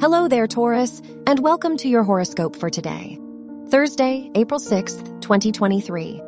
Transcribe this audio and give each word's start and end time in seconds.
Hello 0.00 0.28
there, 0.28 0.46
Taurus, 0.46 1.02
and 1.26 1.40
welcome 1.40 1.76
to 1.78 1.88
your 1.88 2.04
horoscope 2.04 2.54
for 2.54 2.70
today, 2.70 3.18
Thursday, 3.68 4.30
April 4.36 4.60
6th, 4.60 5.20
2023. 5.20 6.22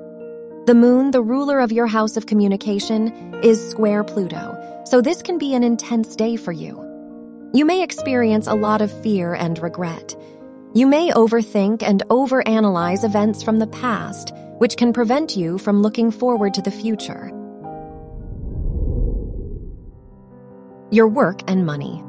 The 0.66 0.74
moon, 0.74 1.12
the 1.12 1.22
ruler 1.22 1.60
of 1.60 1.70
your 1.70 1.86
house 1.86 2.16
of 2.16 2.26
communication, 2.26 3.32
is 3.44 3.70
square 3.70 4.02
Pluto, 4.02 4.82
so 4.86 5.00
this 5.00 5.22
can 5.22 5.38
be 5.38 5.54
an 5.54 5.62
intense 5.62 6.16
day 6.16 6.34
for 6.34 6.50
you. 6.50 6.84
You 7.54 7.64
may 7.64 7.84
experience 7.84 8.48
a 8.48 8.54
lot 8.54 8.82
of 8.82 8.90
fear 9.04 9.34
and 9.34 9.56
regret. 9.60 10.16
You 10.74 10.88
may 10.88 11.12
overthink 11.12 11.84
and 11.84 12.02
overanalyze 12.08 13.04
events 13.04 13.44
from 13.44 13.60
the 13.60 13.68
past, 13.68 14.32
which 14.58 14.76
can 14.76 14.92
prevent 14.92 15.36
you 15.36 15.58
from 15.58 15.80
looking 15.80 16.10
forward 16.10 16.54
to 16.54 16.62
the 16.62 16.72
future. 16.72 17.28
Your 20.90 21.06
work 21.06 21.48
and 21.48 21.64
money. 21.64 22.02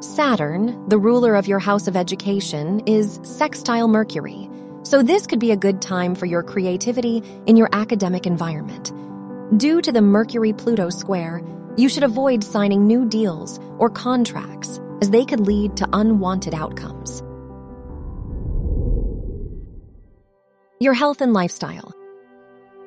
Saturn, 0.00 0.88
the 0.88 0.98
ruler 0.98 1.34
of 1.34 1.48
your 1.48 1.58
house 1.58 1.88
of 1.88 1.96
education, 1.96 2.80
is 2.86 3.18
sextile 3.24 3.88
Mercury, 3.88 4.48
so 4.84 5.02
this 5.02 5.26
could 5.26 5.40
be 5.40 5.50
a 5.50 5.56
good 5.56 5.82
time 5.82 6.14
for 6.14 6.24
your 6.24 6.44
creativity 6.44 7.20
in 7.46 7.56
your 7.56 7.68
academic 7.72 8.24
environment. 8.24 8.92
Due 9.58 9.82
to 9.82 9.90
the 9.90 10.00
Mercury 10.00 10.52
Pluto 10.52 10.88
square, 10.90 11.42
you 11.76 11.88
should 11.88 12.04
avoid 12.04 12.44
signing 12.44 12.86
new 12.86 13.08
deals 13.08 13.58
or 13.78 13.90
contracts, 13.90 14.80
as 15.02 15.10
they 15.10 15.24
could 15.24 15.40
lead 15.40 15.76
to 15.78 15.88
unwanted 15.92 16.54
outcomes. 16.54 17.20
Your 20.78 20.94
health 20.94 21.20
and 21.20 21.32
lifestyle. 21.32 21.92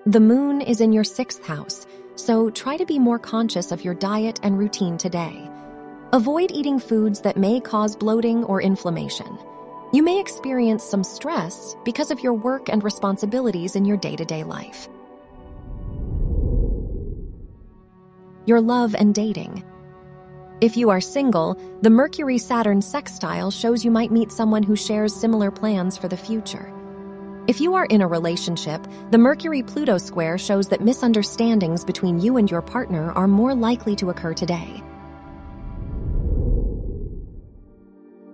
The 0.06 0.22
moon 0.22 0.62
is 0.62 0.80
in 0.80 0.94
your 0.94 1.04
sixth 1.04 1.46
house, 1.46 1.86
so 2.16 2.50
try 2.50 2.78
to 2.78 2.86
be 2.86 3.00
more 3.00 3.20
conscious 3.20 3.74
of 3.74 3.84
your 3.84 3.96
diet 3.96 4.40
and 4.44 4.58
routine 4.58 4.98
today. 4.98 5.51
Avoid 6.14 6.52
eating 6.52 6.78
foods 6.78 7.22
that 7.22 7.38
may 7.38 7.62
cause 7.62 7.96
bloating 7.96 8.44
or 8.44 8.62
inflammation. 8.62 9.40
You 9.94 10.04
may 10.04 10.20
experience 10.20 10.84
some 10.84 11.06
stress 11.06 11.78
because 11.86 12.12
of 12.12 12.20
your 12.20 12.34
work 12.34 12.68
and 12.68 12.84
responsibilities 12.84 13.78
in 13.78 13.86
your 13.86 13.96
day 13.96 14.18
to 14.18 14.26
day 14.26 14.44
life. 14.44 14.90
Your 18.46 18.60
love 18.60 18.94
and 18.94 19.16
dating. 19.16 19.64
If 20.60 20.76
you 20.76 20.90
are 20.90 21.00
single, 21.00 21.58
the 21.82 21.90
Mercury 21.90 22.40
Saturn 22.40 22.82
sextile 22.82 23.50
shows 23.50 23.86
you 23.86 23.90
might 23.90 24.12
meet 24.12 24.34
someone 24.34 24.64
who 24.64 24.76
shares 24.76 25.16
similar 25.16 25.50
plans 25.50 25.98
for 25.98 26.10
the 26.10 26.18
future. 26.18 26.74
If 27.48 27.62
you 27.62 27.76
are 27.76 27.86
in 27.86 28.02
a 28.02 28.08
relationship, 28.08 28.86
the 29.12 29.18
Mercury 29.18 29.64
Pluto 29.64 29.98
square 29.98 30.38
shows 30.38 30.68
that 30.68 30.82
misunderstandings 30.82 31.86
between 31.86 32.20
you 32.20 32.36
and 32.36 32.52
your 32.52 32.62
partner 32.62 33.14
are 33.14 33.30
more 33.30 33.56
likely 33.56 33.96
to 33.96 34.10
occur 34.10 34.34
today. 34.34 34.84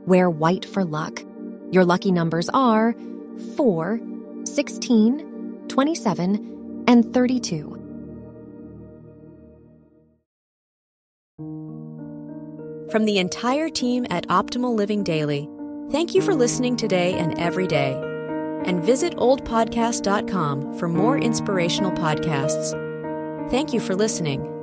Wear 0.08 0.30
white 0.30 0.66
for 0.66 0.84
luck. 0.84 1.22
Your 1.70 1.86
lucky 1.86 2.12
numbers 2.12 2.50
are 2.54 2.96
4, 3.58 4.00
16, 4.46 5.66
27, 5.68 6.84
and 6.88 7.14
32. 7.14 7.74
From 12.90 13.04
the 13.04 13.20
entire 13.20 13.70
team 13.70 14.08
at 14.10 14.26
Optimal 14.30 14.74
Living 14.74 15.04
Daily, 15.04 15.50
thank 15.92 16.16
you 16.16 16.22
for 16.22 16.34
listening 16.34 16.78
today 16.78 17.14
and 17.16 17.38
every 17.38 17.68
day. 17.68 18.02
And 18.66 18.82
visit 18.82 19.14
oldpodcast.com 19.18 20.80
for 20.80 20.88
more 20.88 21.18
inspirational 21.18 21.92
podcasts. 21.92 22.72
Thank 23.52 23.74
you 23.74 23.82
for 23.82 23.94
listening. 23.94 24.57